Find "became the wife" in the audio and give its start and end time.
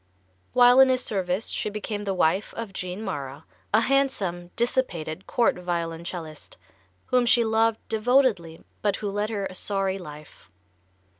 1.69-2.55